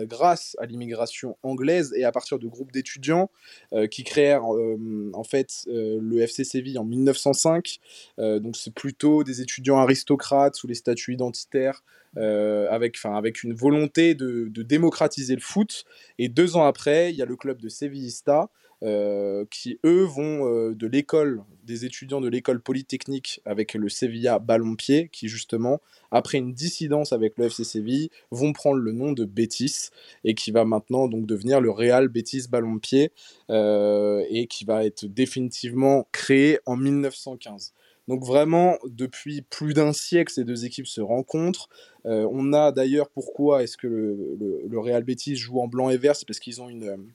[0.05, 3.29] grâce à l'immigration anglaise et à partir de groupes d'étudiants
[3.73, 7.81] euh, qui créèrent euh, en fait euh, le FC Séville en 1905.
[8.19, 11.83] donc c'est plutôt des étudiants aristocrates sous les statuts identitaires
[12.17, 13.03] avec,
[13.43, 15.87] une volonté de, de, démocratiser le foot.
[16.21, 18.49] Et deux ans après, il y a le club de Sevillista
[18.85, 24.39] euh, qui eux vont euh, de l'école, des étudiants de l'école polytechnique avec le Sevilla
[24.39, 29.25] Ballon-Pied, qui justement, après une dissidence avec le FC Séville, vont prendre le nom de
[29.25, 29.89] Betis
[30.23, 33.11] et qui va maintenant donc devenir le Real Betis Ballon-Pied
[33.51, 37.73] euh, et qui va être définitivement créé en 1915.
[38.07, 41.71] Donc vraiment, depuis plus d'un siècle, ces deux équipes se rencontrent.
[42.05, 46.29] on a d'ailleurs pourquoi est-ce que le, Real Betis joue en blanc et vert, c'est
[46.29, 47.15] parce qu'ils ont une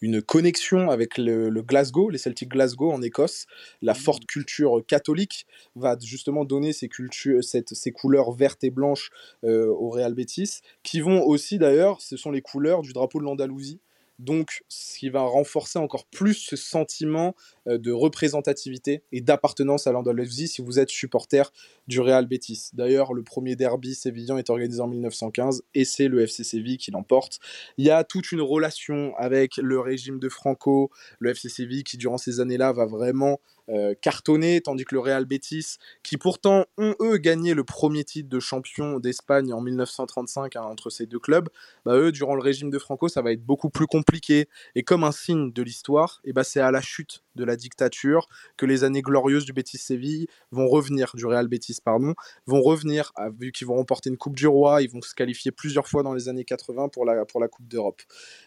[0.00, 3.46] une connexion avec le, Glasgow, les Celtic Glasgow en Écosse.
[3.82, 3.96] La mmh.
[3.96, 9.10] forte culture catholique va justement donner ces, cultures, cette, ces couleurs vertes et blanches
[9.44, 13.24] euh, au Real Betis, qui vont aussi d'ailleurs, ce sont les couleurs du drapeau de
[13.24, 13.80] l'Andalousie.
[14.18, 17.36] Donc, ce qui va renforcer encore plus ce sentiment
[17.68, 21.52] euh, de représentativité et d'appartenance à l'Andalousie si vous êtes supporter
[21.86, 22.70] du Real Betis.
[22.72, 26.90] D'ailleurs, le premier derby sévillan est organisé en 1915 et c'est le FC Séville qui
[26.90, 27.38] l'emporte.
[27.76, 31.96] Il y a toute une relation avec le régime de Franco, le FC Séville qui
[31.96, 36.94] durant ces années-là va vraiment euh, cartonné, tandis que le Real Betis, qui pourtant ont
[37.00, 41.48] eux gagné le premier titre de champion d'Espagne en 1935 hein, entre ces deux clubs,
[41.84, 44.48] bah, eux, durant le régime de Franco, ça va être beaucoup plus compliqué.
[44.74, 48.28] Et comme un signe de l'histoire, et bah, c'est à la chute de la dictature
[48.56, 52.14] que les années glorieuses du Betis Séville vont revenir, du Real Betis, pardon,
[52.46, 55.52] vont revenir, ah, vu qu'ils vont remporter une Coupe du Roi, ils vont se qualifier
[55.52, 58.02] plusieurs fois dans les années 80 pour la, pour la Coupe d'Europe.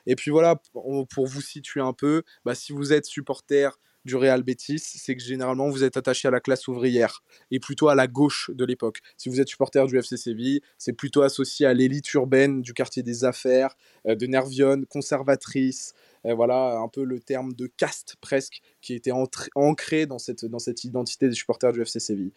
[0.06, 4.44] Et puis voilà, pour vous situer un peu, bah, si vous êtes supporter du Real
[4.44, 8.08] Betis, c'est que généralement vous êtes attaché à la classe ouvrière et plutôt à la
[8.08, 9.00] gauche de l'époque.
[9.18, 13.04] Si vous êtes supporter du FC Séville, c'est plutôt associé à l'élite urbaine du quartier
[13.04, 13.76] des affaires,
[14.08, 15.94] euh, de Nervion, conservatrice.
[16.26, 19.12] Euh, voilà un peu le terme de caste presque qui était
[19.56, 22.34] ancré dans cette, dans cette identité des supporters du FC Séville.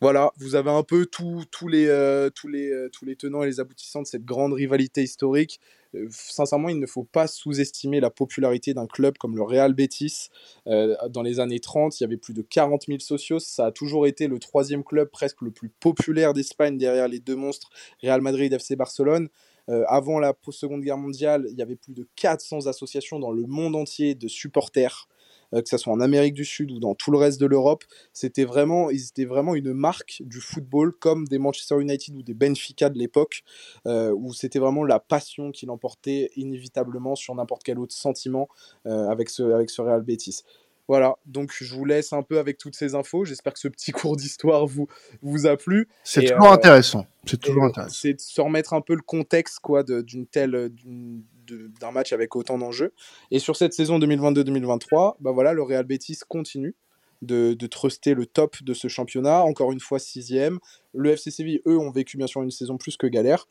[0.00, 4.02] Voilà, vous avez un peu tous les, euh, les, tous les tenants et les aboutissants
[4.02, 5.60] de cette grande rivalité historique.
[5.94, 10.28] Euh, sincèrement, il ne faut pas sous-estimer la popularité d'un club comme le Real Betis.
[10.66, 13.38] dans les années 30, il y avait plus de 40 000 socios.
[13.38, 17.36] Ça a toujours été le troisième club presque le plus populaire d'Espagne derrière les deux
[17.36, 17.70] monstres
[18.02, 19.28] Real Madrid et FC Barcelone.
[19.86, 23.76] avant la Seconde Guerre mondiale, il y avait plus de 400 associations dans le monde
[23.76, 25.08] entier de supporters.
[25.54, 27.84] Euh, que ce soit en Amérique du Sud ou dans tout le reste de l'Europe.
[28.12, 32.34] C'était vraiment, ils étaient vraiment une marque du football comme des Manchester United ou des
[32.34, 33.42] Benfica de l'époque,
[33.86, 38.48] euh, où c'était vraiment la passion qui l'emportait inévitablement sur n'importe quel autre sentiment
[38.86, 40.42] euh, avec, ce, avec ce Real Betis.
[40.86, 43.24] Voilà, donc je vous laisse un peu avec toutes ces infos.
[43.24, 44.86] J'espère que ce petit cours d'histoire vous,
[45.22, 45.88] vous a plu.
[46.04, 47.06] C'est toujours intéressant.
[47.26, 47.94] C'est toujours intéressant.
[47.94, 50.70] C'est de se remettre un peu le contexte quoi d'une telle
[51.80, 52.92] d'un match avec autant d'enjeux.
[53.30, 56.74] Et sur cette saison 2022-2023, bah voilà, le Real Betis continue
[57.22, 59.42] de, de, truster le top de ce championnat.
[59.42, 60.58] Encore une fois, sixième.
[60.94, 63.48] Le FC Séville, eux, ont vécu bien sûr une saison plus que galère.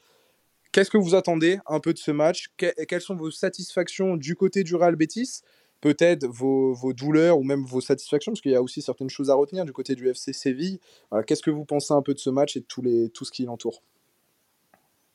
[0.71, 2.49] Qu'est-ce que vous attendez un peu de ce match?
[2.57, 5.41] Quelles sont vos satisfactions du côté du Real Betis?
[5.81, 9.29] Peut-être vos, vos, douleurs ou même vos satisfactions, parce qu'il y a aussi certaines choses
[9.29, 10.79] à retenir du côté du FC Séville.
[11.25, 13.31] Qu'est-ce que vous pensez un peu de ce match et de tous les, tout ce
[13.31, 13.81] qui l'entoure?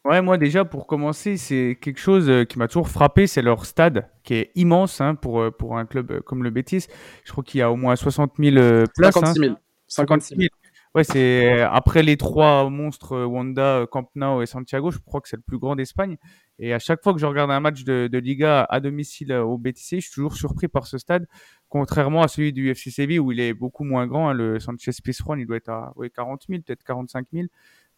[0.04, 3.64] Ouais, moi déjà pour commencer, c'est quelque chose euh, qui m'a toujours frappé, c'est leur
[3.66, 6.86] stade qui est immense hein, pour, euh, pour un club euh, comme le Betis.
[7.24, 8.56] Je crois qu'il y a au moins 60 000
[8.96, 9.14] places.
[9.14, 9.54] 56 000.
[9.86, 10.48] 56 000.
[10.94, 15.36] Ouais, c'est après les trois monstres Wanda, Camp Nou et Santiago, je crois que c'est
[15.36, 16.16] le plus grand d'Espagne.
[16.58, 19.56] Et à chaque fois que je regarde un match de, de Liga à domicile au
[19.56, 21.26] Betis, je suis toujours surpris par ce stade,
[21.68, 24.30] contrairement à celui du FC Séville où il est beaucoup moins grand.
[24.30, 24.34] Hein.
[24.34, 27.46] le Sanchez Pizjuan, il doit être à ouais, 40 000, peut-être 45 000.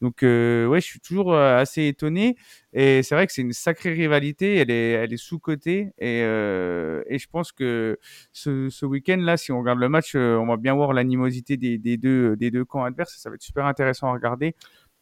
[0.01, 2.37] Donc euh, ouais, je suis toujours euh, assez étonné
[2.73, 4.57] et c'est vrai que c'est une sacrée rivalité.
[4.57, 7.99] Elle est, elle est sous cotée et, euh, et je pense que
[8.33, 12.37] ce, week-end là, si on regarde le match, on va bien voir l'animosité des, deux
[12.37, 13.17] des deux camps adverses.
[13.19, 14.55] Ça va être super intéressant à regarder.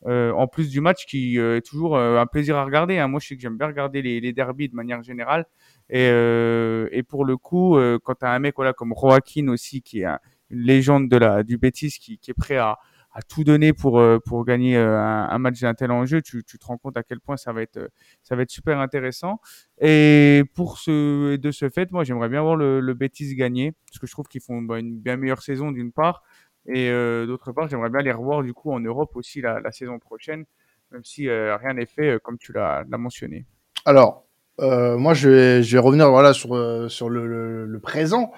[0.07, 2.99] en plus du match qui est toujours un plaisir à regarder.
[2.99, 3.09] Hein.
[3.09, 5.47] Moi, je sais que j'aime bien regarder les, les de manière générale.
[5.91, 10.07] Et, pour le coup, quand tu as un mec comme Joaquin aussi, qui est
[10.51, 12.79] une légende de la, du Betis, qui, qui est prêt à,
[13.15, 16.59] à tout donner pour euh, pour gagner euh, un, match d'un tel enjeu, tu, tu
[16.59, 17.91] te rends compte à quel point ça va être
[18.23, 19.41] ça va être super intéressant.
[19.81, 23.99] Et pour ce de ce fait, moi j'aimerais bien voir le, le Betis gagner parce
[23.99, 26.23] que je trouve qu'ils font bah, une bien meilleure saison d'une part
[26.67, 29.73] et euh, d'autre part j'aimerais bien les revoir du coup en Europe aussi la, la
[29.73, 30.45] saison prochaine,
[30.91, 33.45] même si rien n'est fait comme tu l'as mentionné.
[33.85, 34.25] Alors
[34.59, 38.33] moi je vais je vais revenir voilà sur sur le, le, le présent.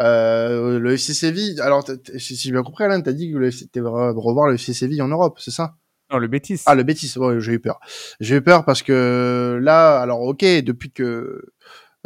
[0.00, 1.84] Euh, le FC Séville, alors
[2.18, 5.38] si j'ai bien compris, Alain, t'as dit que c'était revoir le FC Séville en Europe,
[5.40, 5.76] c'est ça?
[6.10, 6.62] Non, le Betis.
[6.66, 7.80] Ah, le Betis, ouais, j'ai eu peur.
[8.20, 11.42] J'ai eu peur parce que là, alors ok, depuis que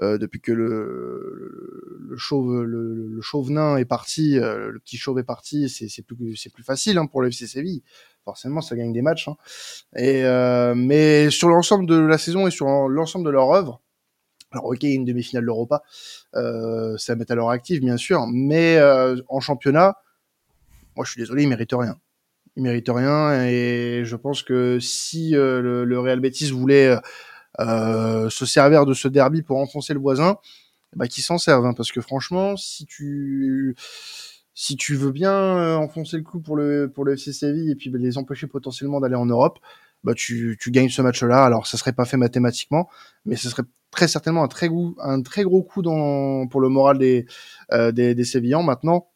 [0.01, 4.97] euh, depuis que le, le chauve le, le chauve nain est parti, euh, le petit
[4.97, 7.83] chauve est parti, c'est c'est plus c'est plus facile hein, pour le FC Séville.
[8.25, 9.29] Forcément, ça gagne des matchs.
[9.29, 9.37] Hein.
[9.97, 13.82] Et euh, mais sur l'ensemble de la saison et sur l'ensemble de leur œuvre,
[14.53, 15.83] alors ok, une demi-finale d'Europa,
[16.35, 19.97] euh, ça met à l'heure active bien sûr, mais euh, en championnat,
[20.97, 21.99] moi je suis désolé, il mérite rien.
[22.57, 26.95] Il mérite rien et je pense que si euh, le, Real Betis voulait
[27.61, 30.37] euh, se servir de ce derby pour enfoncer le voisin,
[30.95, 33.75] bah qu'ils s'en servent, hein, parce que franchement, si tu
[34.55, 37.91] si tu veux bien enfoncer le clou pour le pour le FC Séville et puis
[37.91, 39.59] les empêcher potentiellement d'aller en Europe,
[40.05, 41.45] bah tu, tu gagnes ce match-là.
[41.45, 42.89] Alors ça serait pas fait mathématiquement,
[43.25, 46.69] mais ce serait très certainement un très gros, un très gros coup dans, pour le
[46.69, 47.27] moral des,
[47.73, 48.63] euh, des, des Sévillans.
[48.63, 49.09] Maintenant,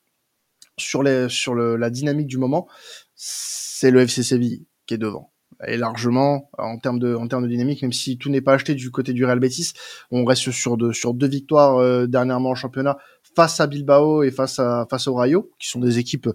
[0.79, 2.69] sur, les, sur le, la dynamique du moment,
[3.15, 5.33] c'est le FC Séville qui est devant.
[5.67, 8.75] et largement en termes de en termes de dynamique même si tout n'est pas acheté
[8.75, 9.73] du côté du Real Betis
[10.11, 12.99] on reste sur deux sur deux victoires euh, dernièrement en championnat
[13.35, 16.29] face à Bilbao et face à face au Rayo qui sont des équipes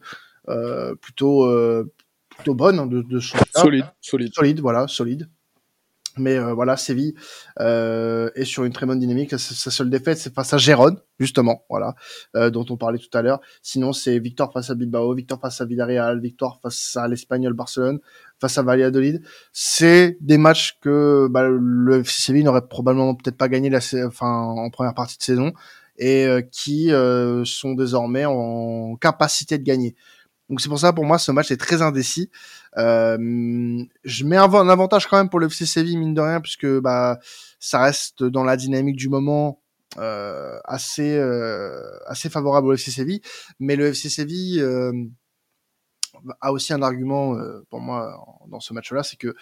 [0.50, 1.94] euh, plutôt euh,
[2.42, 5.30] plutôt bonnes hein, de, de solide solide solide voilà solide
[6.18, 7.14] mais euh, voilà, Séville
[7.60, 9.38] euh, est sur une très bonne dynamique.
[9.40, 11.96] Sa, seule défaite, c'est face à Gérone, justement, voilà,
[12.36, 13.40] euh, dont on parlait tout à l'heure.
[13.62, 18.00] Sinon, c'est victoire face à Bilbao, victoire face à Villarreal, victoire face à l'Espagnol Barcelone,
[18.40, 19.22] face à Valladolid.
[19.54, 24.28] C'est des matchs que bah, le FC Séville n'aurait probablement peut-être pas gagné la, enfin,
[24.28, 25.54] en première partie de saison
[25.98, 29.96] et euh, qui euh, sont désormais en capacité de gagner.
[30.52, 32.30] Donc c'est pour ça, pour moi, ce match est très indécis.
[32.78, 33.18] Euh,
[34.04, 37.20] je mets un, avantage quand même pour le FC Séville, mine de rien, puisque bah,
[37.62, 39.62] ça reste dans la dynamique du moment
[39.98, 43.22] euh, assez, euh, assez favorable au FC.
[43.62, 44.62] Mais le FC Séville
[46.42, 47.38] a aussi un argument
[47.70, 49.34] pour moi dans ce match-là, c'est que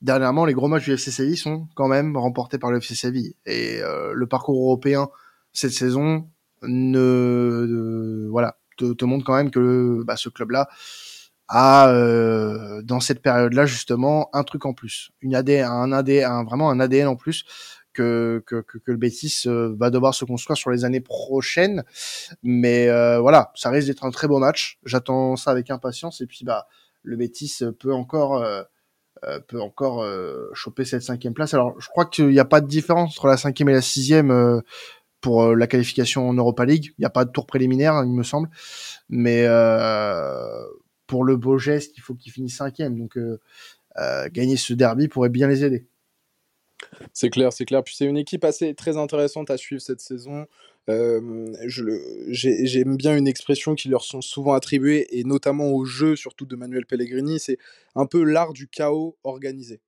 [0.00, 3.34] dernièrement, les gros matchs du FC sont quand même remportés par le FC Séville.
[3.44, 5.10] Et le parcours européen
[5.52, 6.26] cette saison
[6.62, 10.68] ne voilà te, te montre quand même que bah, ce club-là
[11.48, 16.44] a euh, dans cette période-là justement un truc en plus, une AD, un AD, un,
[16.44, 17.44] vraiment un ADN en plus
[17.92, 21.84] que que, le Betis euh, va devoir se construire sur les années prochaines.
[22.42, 24.78] Mais euh, voilà, ça risque d'être un très beau match.
[24.84, 26.66] J'attends ça avec impatience et puis bah
[27.02, 28.44] le Betis peut encore
[29.46, 30.04] peut encore
[30.54, 31.54] choper cette cinquième place.
[31.54, 34.62] Alors je crois qu'il n'y a pas de différence entre la cinquième et la sixième
[35.24, 36.92] pour euh, la qualification en Europa League.
[36.98, 38.50] Il n'y a pas de tour préliminaire, il me semble.
[39.08, 40.62] Mais euh,
[41.06, 42.98] pour le beau geste, il faut qu'il finisse cinquième.
[42.98, 43.38] Donc euh,
[44.28, 45.86] gagner ce derby pourrait bien les aider.
[47.14, 47.82] C'est clair, c'est clair.
[47.82, 50.44] Puis c'est une équipe assez très intéressante à suivre cette saison.
[52.28, 56.54] J'aime bien une expression qui leur sont souvent attribuées, et notamment au jeu, surtout de
[56.54, 57.56] Manuel Pellegrini, c'est
[57.94, 59.80] un peu l'art du chaos organisé.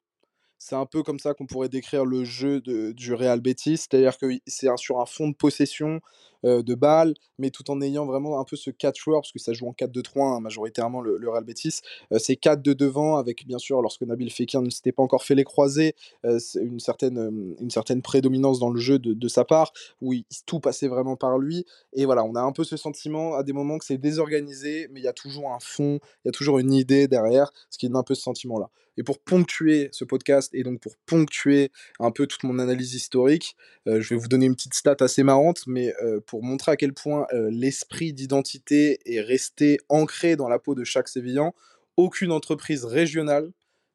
[0.58, 4.26] C'est un peu comme ça qu'on pourrait décrire le jeu du Real Betis, c'est-à-dire que
[4.46, 6.00] c'est sur un fond de possession
[6.44, 9.38] euh, de balles, mais tout en ayant vraiment un peu ce 4 joueurs, parce que
[9.38, 11.80] ça joue en 4-2-3 hein, majoritairement le, Real Betis.
[12.12, 15.24] Euh, c'est 4 de devant, avec bien sûr, lorsque Nabil Fekir ne s'était pas encore
[15.24, 15.94] fait les croisés,
[16.24, 20.14] euh, une, certaine, une certaine prédominance dans le jeu de, de sa part, où
[20.46, 21.64] tout passait vraiment par lui.
[21.94, 25.00] Et voilà, on a un peu ce sentiment à des moments que c'est désorganisé, mais
[25.00, 27.88] il y a toujours un fond, il y a toujours une idée derrière, ce qui
[27.88, 28.70] donne un peu ce sentiment-là.
[28.98, 31.70] Et pour ponctuer ce podcast et donc pour ponctuer
[32.00, 35.64] un peu toute mon analyse historique, je vais vous donner une petite stat assez marrante,
[35.66, 35.92] mais
[36.26, 40.84] pour montrer à quel point euh, l'esprit d'identité est resté ancré dans la peau de
[40.84, 41.54] chaque Sévillan,
[41.96, 43.52] aucune entreprise régionale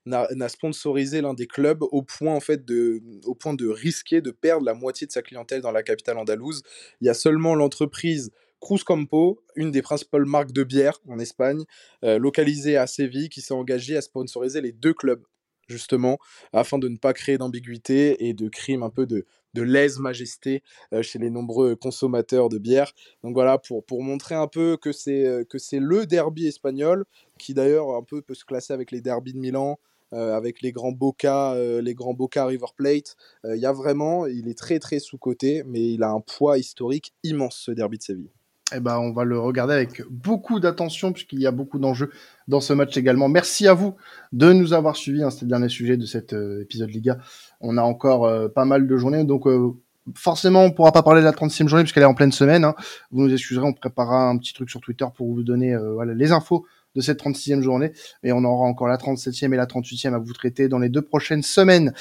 [0.08, 4.32] n'a sponsorisé l'un des clubs au point en fait de au point de risquer de
[4.32, 6.64] perdre la moitié de sa clientèle dans la capitale andalouse.
[7.02, 11.64] Il y a seulement l'entreprise Cruz Campo, une des principales marques de bière en Espagne,
[12.04, 15.24] euh, localisée à Séville, qui s'est engagée à sponsoriser les deux clubs,
[15.68, 16.20] justement,
[16.54, 21.02] afin de ne pas créer d'ambiguïté et de crime un peu de, de lèse-majesté euh,
[21.02, 22.94] chez les nombreux consommateurs de bière.
[23.24, 27.06] Donc voilà, pour, pour montrer un peu que c'est, euh, que c'est le derby espagnol,
[27.38, 29.80] qui d'ailleurs un peu peut se classer avec les derbys de Milan,
[30.14, 33.16] euh, avec les grands Boca, les grands Boca River Plate.
[33.46, 37.14] Il y a vraiment, il est très très sous-coté, mais il a un poids historique
[37.24, 38.32] immense ce derby de Séville
[38.74, 42.12] eh ben, on va le regarder avec beaucoup d'attention puisqu'il y a beaucoup d'enjeux
[42.48, 43.28] dans ce match également.
[43.28, 43.96] Merci à vous
[44.32, 45.24] de nous avoir suivis.
[45.24, 47.18] Hein, C'était le dernier sujet de cet euh, épisode Liga.
[47.60, 49.72] On a encore euh, pas mal de journées, donc euh,
[50.16, 52.64] forcément, on pourra pas parler de la 36e journée puisqu'elle est en pleine semaine.
[52.64, 52.76] Hein.
[53.12, 55.78] Vous nous excuserez, on préparera un petit truc sur Twitter pour vous donner
[56.16, 57.92] les infos de cette 36e journée.
[58.24, 61.02] Et on aura encore la 37e et la 38e à vous traiter dans les deux
[61.02, 61.94] prochaines semaines.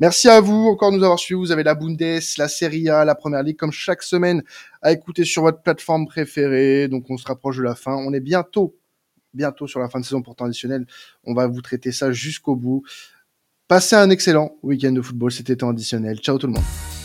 [0.00, 1.38] Merci à vous encore de nous avoir suivis.
[1.38, 4.42] Vous avez la Bundes, la Serie A, la Première Ligue, comme chaque semaine,
[4.82, 6.88] à écouter sur votre plateforme préférée.
[6.88, 7.94] Donc on se rapproche de la fin.
[7.94, 8.76] On est bientôt,
[9.34, 10.86] bientôt sur la fin de saison pour traditionnel.
[11.24, 12.82] On va vous traiter ça jusqu'au bout.
[13.68, 15.30] Passez un excellent week-end de football.
[15.30, 16.18] C'était temps additionnel.
[16.18, 16.97] Ciao tout le monde.